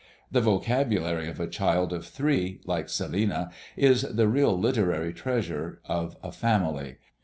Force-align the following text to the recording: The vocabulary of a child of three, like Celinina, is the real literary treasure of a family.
The 0.31 0.41
vocabulary 0.41 1.27
of 1.29 1.39
a 1.39 1.45
child 1.45 1.93
of 1.93 2.07
three, 2.07 2.59
like 2.65 2.87
Celinina, 2.87 3.51
is 3.77 4.01
the 4.01 4.27
real 4.27 4.59
literary 4.59 5.13
treasure 5.13 5.79
of 5.85 6.17
a 6.23 6.31
family. 6.31 6.95